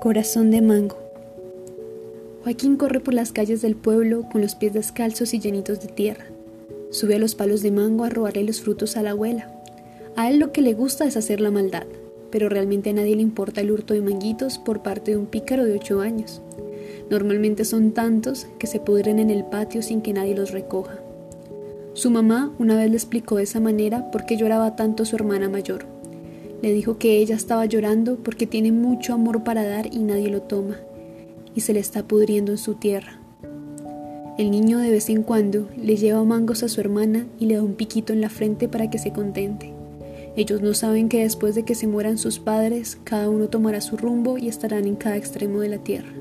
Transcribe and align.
Corazón 0.00 0.50
de 0.50 0.60
mango. 0.60 0.98
Joaquín 2.44 2.76
corre 2.76 3.00
por 3.00 3.14
las 3.14 3.32
calles 3.32 3.62
del 3.62 3.76
pueblo 3.76 4.28
con 4.30 4.42
los 4.42 4.54
pies 4.54 4.74
descalzos 4.74 5.32
y 5.32 5.40
llenitos 5.40 5.80
de 5.80 5.88
tierra. 5.88 6.26
Sube 6.90 7.14
a 7.14 7.18
los 7.18 7.34
palos 7.34 7.62
de 7.62 7.70
mango 7.70 8.04
a 8.04 8.10
robarle 8.10 8.44
los 8.44 8.60
frutos 8.60 8.98
a 8.98 9.02
la 9.02 9.12
abuela. 9.12 9.50
A 10.14 10.30
él 10.30 10.38
lo 10.38 10.52
que 10.52 10.60
le 10.60 10.74
gusta 10.74 11.06
es 11.06 11.16
hacer 11.16 11.40
la 11.40 11.50
maldad, 11.50 11.86
pero 12.30 12.50
realmente 12.50 12.90
a 12.90 12.92
nadie 12.92 13.16
le 13.16 13.22
importa 13.22 13.62
el 13.62 13.70
hurto 13.70 13.94
de 13.94 14.02
manguitos 14.02 14.58
por 14.58 14.82
parte 14.82 15.12
de 15.12 15.16
un 15.16 15.26
pícaro 15.26 15.64
de 15.64 15.76
ocho 15.76 16.00
años. 16.00 16.42
Normalmente 17.08 17.64
son 17.64 17.92
tantos 17.92 18.46
que 18.58 18.66
se 18.66 18.80
pudren 18.80 19.18
en 19.18 19.30
el 19.30 19.46
patio 19.46 19.80
sin 19.80 20.02
que 20.02 20.12
nadie 20.12 20.36
los 20.36 20.50
recoja. 20.50 21.00
Su 21.94 22.10
mamá 22.10 22.54
una 22.58 22.76
vez 22.76 22.90
le 22.90 22.96
explicó 22.96 23.36
de 23.36 23.44
esa 23.44 23.60
manera 23.60 24.10
por 24.10 24.26
qué 24.26 24.36
lloraba 24.36 24.76
tanto 24.76 25.06
su 25.06 25.16
hermana 25.16 25.48
mayor. 25.48 25.86
Le 26.62 26.72
dijo 26.72 26.98
que 26.98 27.18
ella 27.18 27.36
estaba 27.36 27.66
llorando 27.66 28.16
porque 28.16 28.46
tiene 28.46 28.72
mucho 28.72 29.14
amor 29.14 29.44
para 29.44 29.64
dar 29.64 29.92
y 29.92 29.98
nadie 29.98 30.30
lo 30.30 30.42
toma, 30.42 30.76
y 31.54 31.60
se 31.60 31.72
le 31.72 31.80
está 31.80 32.02
pudriendo 32.02 32.52
en 32.52 32.58
su 32.58 32.74
tierra. 32.74 33.20
El 34.38 34.50
niño 34.50 34.78
de 34.78 34.90
vez 34.90 35.08
en 35.08 35.22
cuando 35.22 35.68
le 35.82 35.96
lleva 35.96 36.22
mangos 36.24 36.62
a 36.62 36.68
su 36.68 36.80
hermana 36.80 37.26
y 37.38 37.46
le 37.46 37.56
da 37.56 37.62
un 37.62 37.74
piquito 37.74 38.12
en 38.12 38.20
la 38.20 38.28
frente 38.28 38.68
para 38.68 38.90
que 38.90 38.98
se 38.98 39.12
contente. 39.12 39.72
Ellos 40.36 40.60
no 40.60 40.74
saben 40.74 41.08
que 41.08 41.22
después 41.22 41.54
de 41.54 41.62
que 41.62 41.74
se 41.74 41.86
mueran 41.86 42.18
sus 42.18 42.38
padres, 42.38 42.98
cada 43.04 43.30
uno 43.30 43.48
tomará 43.48 43.80
su 43.80 43.96
rumbo 43.96 44.36
y 44.36 44.48
estarán 44.48 44.86
en 44.86 44.96
cada 44.96 45.16
extremo 45.16 45.60
de 45.60 45.70
la 45.70 45.78
tierra. 45.78 46.12